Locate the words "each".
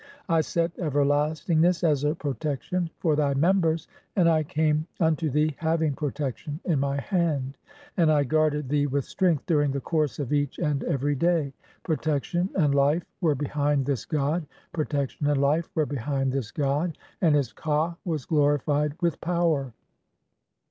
10.33-10.57